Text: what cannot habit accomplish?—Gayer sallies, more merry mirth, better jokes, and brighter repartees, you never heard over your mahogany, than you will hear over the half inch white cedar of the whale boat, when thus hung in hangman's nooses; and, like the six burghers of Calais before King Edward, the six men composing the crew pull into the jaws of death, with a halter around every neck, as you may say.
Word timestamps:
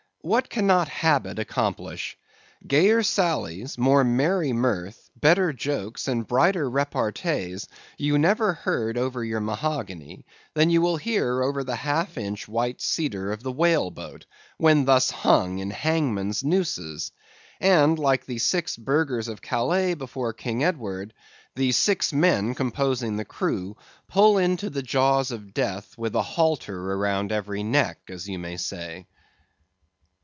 what 0.23 0.51
cannot 0.51 0.87
habit 0.87 1.39
accomplish?—Gayer 1.39 3.01
sallies, 3.01 3.75
more 3.75 4.03
merry 4.03 4.53
mirth, 4.53 5.09
better 5.19 5.51
jokes, 5.51 6.07
and 6.07 6.27
brighter 6.27 6.69
repartees, 6.69 7.67
you 7.97 8.19
never 8.19 8.53
heard 8.53 8.99
over 8.99 9.25
your 9.25 9.39
mahogany, 9.39 10.23
than 10.53 10.69
you 10.69 10.79
will 10.79 10.97
hear 10.97 11.41
over 11.41 11.63
the 11.63 11.75
half 11.77 12.19
inch 12.19 12.47
white 12.47 12.79
cedar 12.81 13.31
of 13.31 13.41
the 13.41 13.51
whale 13.51 13.89
boat, 13.89 14.27
when 14.59 14.85
thus 14.85 15.09
hung 15.09 15.57
in 15.57 15.71
hangman's 15.71 16.43
nooses; 16.43 17.11
and, 17.59 17.97
like 17.97 18.23
the 18.27 18.37
six 18.37 18.77
burghers 18.77 19.27
of 19.27 19.41
Calais 19.41 19.95
before 19.95 20.33
King 20.33 20.63
Edward, 20.63 21.15
the 21.55 21.71
six 21.71 22.13
men 22.13 22.53
composing 22.53 23.15
the 23.17 23.25
crew 23.25 23.75
pull 24.07 24.37
into 24.37 24.69
the 24.69 24.83
jaws 24.83 25.31
of 25.31 25.51
death, 25.51 25.97
with 25.97 26.13
a 26.13 26.21
halter 26.21 26.93
around 26.93 27.31
every 27.31 27.63
neck, 27.63 27.97
as 28.07 28.29
you 28.29 28.37
may 28.37 28.55
say. 28.55 29.07